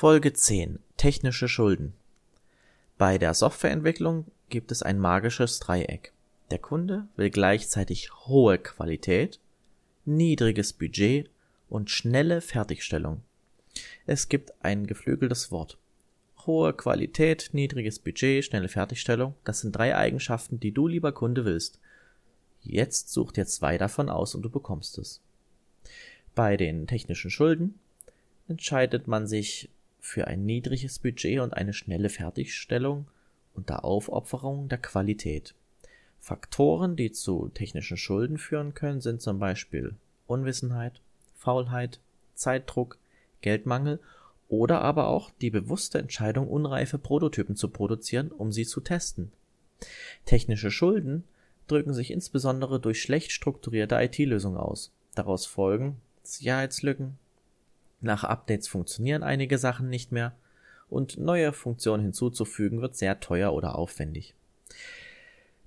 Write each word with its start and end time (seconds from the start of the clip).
Folge 0.00 0.32
10 0.32 0.78
Technische 0.96 1.48
Schulden. 1.48 1.92
Bei 2.98 3.18
der 3.18 3.34
Softwareentwicklung 3.34 4.26
gibt 4.48 4.70
es 4.70 4.84
ein 4.84 5.00
magisches 5.00 5.58
Dreieck. 5.58 6.12
Der 6.52 6.60
Kunde 6.60 7.08
will 7.16 7.30
gleichzeitig 7.30 8.12
hohe 8.28 8.58
Qualität, 8.58 9.40
niedriges 10.04 10.72
Budget 10.72 11.28
und 11.68 11.90
schnelle 11.90 12.40
Fertigstellung. 12.40 13.22
Es 14.06 14.28
gibt 14.28 14.52
ein 14.64 14.86
geflügeltes 14.86 15.50
Wort. 15.50 15.78
Hohe 16.46 16.74
Qualität, 16.74 17.50
niedriges 17.50 17.98
Budget, 17.98 18.44
schnelle 18.44 18.68
Fertigstellung, 18.68 19.34
das 19.42 19.62
sind 19.62 19.72
drei 19.72 19.96
Eigenschaften, 19.96 20.60
die 20.60 20.70
du, 20.70 20.86
lieber 20.86 21.10
Kunde, 21.10 21.44
willst. 21.44 21.80
Jetzt 22.62 23.12
such 23.12 23.32
dir 23.32 23.46
zwei 23.46 23.78
davon 23.78 24.10
aus 24.10 24.36
und 24.36 24.42
du 24.42 24.48
bekommst 24.48 24.96
es. 24.96 25.20
Bei 26.36 26.56
den 26.56 26.86
technischen 26.86 27.32
Schulden 27.32 27.80
entscheidet 28.46 29.08
man 29.08 29.26
sich 29.26 29.70
für 30.00 30.26
ein 30.26 30.44
niedriges 30.44 30.98
Budget 30.98 31.40
und 31.40 31.54
eine 31.54 31.72
schnelle 31.72 32.08
Fertigstellung 32.08 33.06
unter 33.54 33.84
Aufopferung 33.84 34.68
der 34.68 34.78
Qualität. 34.78 35.54
Faktoren, 36.20 36.96
die 36.96 37.12
zu 37.12 37.50
technischen 37.54 37.96
Schulden 37.96 38.38
führen 38.38 38.74
können, 38.74 39.00
sind 39.00 39.22
zum 39.22 39.38
Beispiel 39.38 39.94
Unwissenheit, 40.26 41.00
Faulheit, 41.36 42.00
Zeitdruck, 42.34 42.98
Geldmangel 43.40 44.00
oder 44.48 44.80
aber 44.80 45.08
auch 45.08 45.30
die 45.40 45.50
bewusste 45.50 45.98
Entscheidung, 45.98 46.48
unreife 46.48 46.98
Prototypen 46.98 47.56
zu 47.56 47.68
produzieren, 47.68 48.30
um 48.30 48.52
sie 48.52 48.64
zu 48.64 48.80
testen. 48.80 49.32
Technische 50.24 50.70
Schulden 50.70 51.24
drücken 51.66 51.94
sich 51.94 52.10
insbesondere 52.10 52.80
durch 52.80 53.02
schlecht 53.02 53.30
strukturierte 53.30 53.96
IT-Lösungen 53.96 54.56
aus. 54.56 54.92
Daraus 55.14 55.46
folgen 55.46 55.96
Sicherheitslücken, 56.22 57.18
nach 58.00 58.24
Updates 58.24 58.68
funktionieren 58.68 59.22
einige 59.22 59.58
Sachen 59.58 59.88
nicht 59.88 60.12
mehr 60.12 60.34
und 60.88 61.18
neue 61.18 61.52
Funktionen 61.52 62.02
hinzuzufügen 62.02 62.80
wird 62.80 62.96
sehr 62.96 63.20
teuer 63.20 63.52
oder 63.52 63.76
aufwendig. 63.76 64.34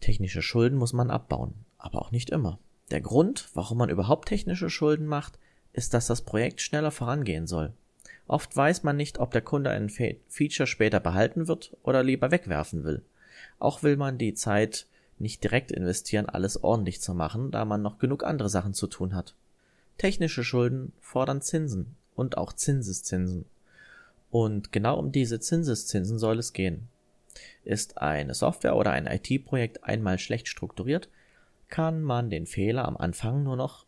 Technische 0.00 0.42
Schulden 0.42 0.78
muss 0.78 0.92
man 0.92 1.10
abbauen, 1.10 1.54
aber 1.76 2.02
auch 2.02 2.12
nicht 2.12 2.30
immer. 2.30 2.58
Der 2.90 3.00
Grund, 3.00 3.48
warum 3.54 3.78
man 3.78 3.90
überhaupt 3.90 4.28
technische 4.28 4.70
Schulden 4.70 5.06
macht, 5.06 5.38
ist, 5.72 5.94
dass 5.94 6.06
das 6.06 6.22
Projekt 6.22 6.60
schneller 6.60 6.90
vorangehen 6.90 7.46
soll. 7.46 7.72
Oft 8.26 8.54
weiß 8.56 8.82
man 8.82 8.96
nicht, 8.96 9.18
ob 9.18 9.30
der 9.32 9.42
Kunde 9.42 9.70
ein 9.70 9.88
Feature 9.88 10.66
später 10.66 11.00
behalten 11.00 11.48
wird 11.48 11.76
oder 11.82 12.02
lieber 12.02 12.30
wegwerfen 12.30 12.84
will. 12.84 13.02
Auch 13.58 13.82
will 13.82 13.96
man 13.96 14.18
die 14.18 14.34
Zeit 14.34 14.86
nicht 15.18 15.42
direkt 15.42 15.72
investieren, 15.72 16.26
alles 16.26 16.62
ordentlich 16.62 17.00
zu 17.00 17.14
machen, 17.14 17.50
da 17.50 17.64
man 17.64 17.82
noch 17.82 17.98
genug 17.98 18.24
andere 18.24 18.48
Sachen 18.48 18.74
zu 18.74 18.86
tun 18.86 19.14
hat. 19.14 19.34
Technische 19.96 20.44
Schulden 20.44 20.92
fordern 21.00 21.42
Zinsen, 21.42 21.96
und 22.18 22.36
auch 22.36 22.52
Zinseszinsen. 22.52 23.44
Und 24.30 24.72
genau 24.72 24.98
um 24.98 25.12
diese 25.12 25.40
Zinseszinsen 25.40 26.18
soll 26.18 26.38
es 26.38 26.52
gehen. 26.52 26.88
Ist 27.64 27.98
eine 27.98 28.34
Software 28.34 28.76
oder 28.76 28.90
ein 28.90 29.06
IT-Projekt 29.06 29.84
einmal 29.84 30.18
schlecht 30.18 30.48
strukturiert, 30.48 31.08
kann 31.68 32.02
man 32.02 32.30
den 32.30 32.46
Fehler 32.46 32.86
am 32.86 32.96
Anfang 32.96 33.42
nur 33.42 33.56
noch 33.56 33.84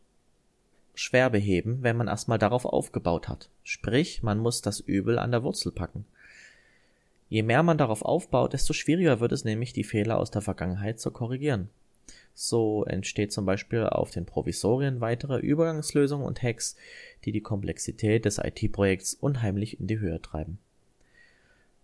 schwer 0.94 1.30
beheben, 1.30 1.82
wenn 1.82 1.96
man 1.96 2.08
erstmal 2.08 2.38
darauf 2.38 2.64
aufgebaut 2.64 3.28
hat. 3.28 3.48
Sprich, 3.64 4.22
man 4.22 4.38
muss 4.38 4.60
das 4.62 4.80
Übel 4.80 5.18
an 5.18 5.30
der 5.30 5.42
Wurzel 5.42 5.72
packen. 5.72 6.04
Je 7.28 7.42
mehr 7.42 7.62
man 7.62 7.78
darauf 7.78 8.02
aufbaut, 8.02 8.52
desto 8.52 8.72
schwieriger 8.72 9.20
wird 9.20 9.32
es 9.32 9.44
nämlich, 9.44 9.72
die 9.72 9.84
Fehler 9.84 10.18
aus 10.18 10.30
der 10.30 10.42
Vergangenheit 10.42 11.00
zu 11.00 11.10
korrigieren. 11.10 11.70
So 12.42 12.86
entsteht 12.86 13.32
zum 13.32 13.44
Beispiel 13.44 13.84
auf 13.84 14.12
den 14.12 14.24
Provisorien 14.24 15.02
weitere 15.02 15.40
Übergangslösungen 15.40 16.26
und 16.26 16.42
Hacks, 16.42 16.74
die 17.26 17.32
die 17.32 17.42
Komplexität 17.42 18.24
des 18.24 18.38
IT-Projekts 18.38 19.12
unheimlich 19.12 19.78
in 19.78 19.86
die 19.86 19.98
Höhe 19.98 20.22
treiben. 20.22 20.58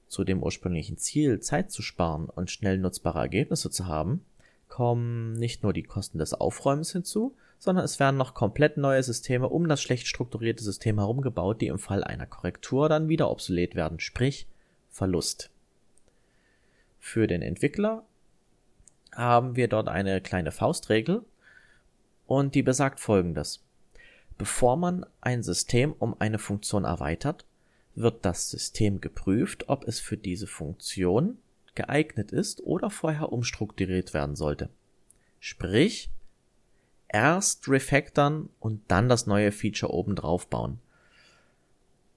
Zu 0.08 0.24
dem 0.24 0.42
ursprünglichen 0.42 0.96
Ziel, 0.96 1.40
Zeit 1.40 1.70
zu 1.70 1.82
sparen 1.82 2.24
und 2.24 2.50
schnell 2.50 2.78
nutzbare 2.78 3.18
Ergebnisse 3.18 3.68
zu 3.68 3.84
haben, 3.86 4.24
kommen 4.70 5.34
nicht 5.34 5.62
nur 5.62 5.74
die 5.74 5.82
Kosten 5.82 6.16
des 6.16 6.32
Aufräumens 6.32 6.90
hinzu, 6.90 7.36
sondern 7.58 7.84
es 7.84 8.00
werden 8.00 8.16
noch 8.16 8.32
komplett 8.32 8.78
neue 8.78 9.02
Systeme 9.02 9.50
um 9.50 9.68
das 9.68 9.82
schlecht 9.82 10.06
strukturierte 10.06 10.64
System 10.64 10.96
herum 10.96 11.20
gebaut, 11.20 11.60
die 11.60 11.66
im 11.66 11.78
Fall 11.78 12.02
einer 12.02 12.26
Korrektur 12.26 12.88
dann 12.88 13.10
wieder 13.10 13.30
obsolet 13.30 13.74
werden, 13.74 14.00
sprich 14.00 14.46
Verlust. 14.88 15.50
Für 16.98 17.26
den 17.26 17.42
Entwickler 17.42 18.06
haben 19.16 19.56
wir 19.56 19.68
dort 19.68 19.88
eine 19.88 20.20
kleine 20.20 20.52
Faustregel 20.52 21.24
und 22.26 22.54
die 22.54 22.62
besagt 22.62 23.00
folgendes. 23.00 23.62
Bevor 24.38 24.76
man 24.76 25.06
ein 25.20 25.42
System 25.42 25.94
um 25.98 26.14
eine 26.20 26.38
Funktion 26.38 26.84
erweitert, 26.84 27.44
wird 27.94 28.24
das 28.24 28.50
System 28.50 29.00
geprüft, 29.00 29.68
ob 29.68 29.88
es 29.88 29.98
für 29.98 30.18
diese 30.18 30.46
Funktion 30.46 31.38
geeignet 31.74 32.32
ist 32.32 32.60
oder 32.62 32.90
vorher 32.90 33.32
umstrukturiert 33.32 34.12
werden 34.12 34.36
sollte. 34.36 34.68
Sprich, 35.40 36.10
erst 37.08 37.68
refactoren 37.68 38.50
und 38.60 38.82
dann 38.88 39.08
das 39.08 39.26
neue 39.26 39.52
Feature 39.52 39.92
oben 39.92 40.14
drauf 40.14 40.48
bauen. 40.48 40.78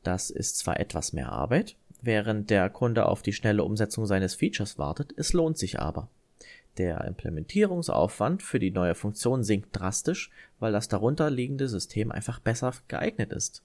Das 0.03 0.29
ist 0.29 0.57
zwar 0.57 0.79
etwas 0.79 1.13
mehr 1.13 1.31
Arbeit, 1.31 1.75
während 2.01 2.49
der 2.49 2.69
Kunde 2.69 3.05
auf 3.05 3.21
die 3.21 3.33
schnelle 3.33 3.63
Umsetzung 3.63 4.05
seines 4.05 4.35
Features 4.35 4.77
wartet, 4.77 5.13
es 5.17 5.33
lohnt 5.33 5.57
sich 5.57 5.79
aber. 5.79 6.09
Der 6.79 7.03
Implementierungsaufwand 7.03 8.41
für 8.41 8.57
die 8.57 8.71
neue 8.71 8.95
Funktion 8.95 9.43
sinkt 9.43 9.77
drastisch, 9.77 10.31
weil 10.59 10.71
das 10.71 10.87
darunter 10.87 11.29
liegende 11.29 11.67
System 11.67 12.09
einfach 12.09 12.39
besser 12.39 12.73
geeignet 12.87 13.33
ist. 13.33 13.61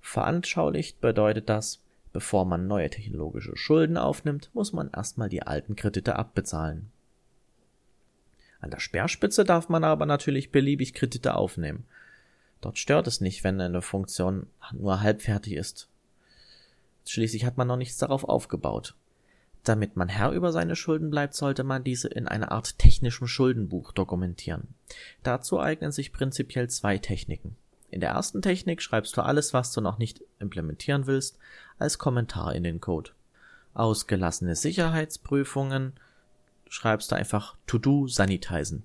Veranschaulicht 0.00 1.02
bedeutet 1.02 1.50
das, 1.50 1.82
bevor 2.14 2.46
man 2.46 2.66
neue 2.66 2.88
technologische 2.88 3.54
Schulden 3.54 3.98
aufnimmt, 3.98 4.48
muss 4.54 4.72
man 4.72 4.90
erstmal 4.90 5.28
die 5.28 5.42
alten 5.42 5.76
Kredite 5.76 6.16
abbezahlen. 6.16 6.90
An 8.60 8.70
der 8.70 8.80
Speerspitze 8.80 9.44
darf 9.44 9.68
man 9.68 9.84
aber 9.84 10.06
natürlich 10.06 10.50
beliebig 10.50 10.94
Kredite 10.94 11.34
aufnehmen. 11.34 11.84
Dort 12.62 12.78
stört 12.78 13.08
es 13.08 13.20
nicht, 13.20 13.44
wenn 13.44 13.60
eine 13.60 13.82
Funktion 13.82 14.46
nur 14.72 15.02
halbfertig 15.02 15.52
ist. 15.52 15.90
Schließlich 17.04 17.44
hat 17.44 17.58
man 17.58 17.68
noch 17.68 17.76
nichts 17.76 17.98
darauf 17.98 18.24
aufgebaut. 18.24 18.94
Damit 19.64 19.96
man 19.96 20.08
Herr 20.08 20.32
über 20.32 20.52
seine 20.52 20.74
Schulden 20.74 21.10
bleibt, 21.10 21.34
sollte 21.34 21.64
man 21.64 21.84
diese 21.84 22.08
in 22.08 22.26
einer 22.26 22.50
Art 22.50 22.78
technischem 22.78 23.26
Schuldenbuch 23.26 23.92
dokumentieren. 23.92 24.68
Dazu 25.22 25.60
eignen 25.60 25.92
sich 25.92 26.12
prinzipiell 26.12 26.68
zwei 26.68 26.98
Techniken. 26.98 27.56
In 27.90 28.00
der 28.00 28.10
ersten 28.10 28.40
Technik 28.40 28.82
schreibst 28.82 29.16
du 29.16 29.20
alles, 29.20 29.52
was 29.52 29.72
du 29.72 29.80
noch 29.80 29.98
nicht 29.98 30.22
implementieren 30.38 31.06
willst, 31.06 31.38
als 31.78 31.98
Kommentar 31.98 32.54
in 32.54 32.62
den 32.62 32.80
Code. 32.80 33.10
Ausgelassene 33.74 34.56
Sicherheitsprüfungen 34.56 35.92
schreibst 36.68 37.10
du 37.10 37.16
einfach 37.16 37.56
To-Do 37.66 38.06
sanitizen. 38.06 38.84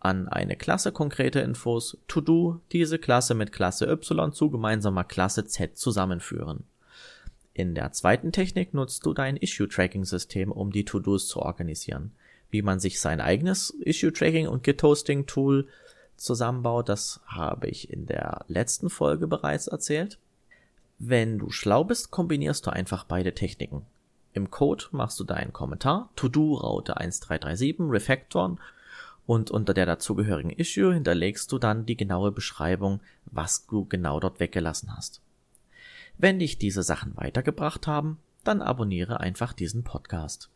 An 0.00 0.28
eine 0.28 0.56
Klasse 0.56 0.90
konkrete 0.90 1.40
Infos 1.40 1.96
To-Do 2.08 2.60
diese 2.72 2.98
Klasse 2.98 3.34
mit 3.34 3.52
Klasse 3.52 3.86
Y 3.86 4.32
zu 4.32 4.50
gemeinsamer 4.50 5.04
Klasse 5.04 5.44
Z 5.46 5.78
zusammenführen. 5.78 6.64
In 7.54 7.74
der 7.74 7.92
zweiten 7.92 8.32
Technik 8.32 8.72
nutzt 8.72 9.04
du 9.04 9.12
dein 9.12 9.36
Issue-Tracking-System, 9.36 10.50
um 10.50 10.72
die 10.72 10.84
To-Dos 10.84 11.28
zu 11.28 11.40
organisieren. 11.40 12.12
Wie 12.50 12.62
man 12.62 12.80
sich 12.80 13.00
sein 13.00 13.20
eigenes 13.20 13.70
Issue-Tracking 13.80 14.48
und 14.48 14.62
Git-Hosting-Tool 14.62 15.68
zusammenbaut, 16.16 16.88
das 16.88 17.20
habe 17.26 17.68
ich 17.68 17.90
in 17.90 18.06
der 18.06 18.44
letzten 18.48 18.88
Folge 18.88 19.26
bereits 19.26 19.66
erzählt. 19.66 20.18
Wenn 20.98 21.38
du 21.38 21.50
schlau 21.50 21.84
bist, 21.84 22.10
kombinierst 22.10 22.66
du 22.66 22.70
einfach 22.70 23.04
beide 23.04 23.34
Techniken. 23.34 23.84
Im 24.32 24.50
Code 24.50 24.84
machst 24.92 25.20
du 25.20 25.24
deinen 25.24 25.52
Kommentar, 25.52 26.10
To-Do-Raute 26.16 26.96
1337, 26.96 27.76
Refactoren 27.80 28.58
und 29.26 29.50
unter 29.50 29.74
der 29.74 29.84
dazugehörigen 29.84 30.50
Issue 30.50 30.94
hinterlegst 30.94 31.52
du 31.52 31.58
dann 31.58 31.84
die 31.84 31.96
genaue 31.96 32.32
Beschreibung, 32.32 33.00
was 33.26 33.66
du 33.66 33.84
genau 33.84 34.20
dort 34.20 34.40
weggelassen 34.40 34.96
hast. 34.96 35.20
Wenn 36.22 36.38
dich 36.38 36.56
diese 36.56 36.84
Sachen 36.84 37.16
weitergebracht 37.16 37.88
haben, 37.88 38.20
dann 38.44 38.62
abonniere 38.62 39.18
einfach 39.18 39.52
diesen 39.52 39.82
Podcast. 39.82 40.50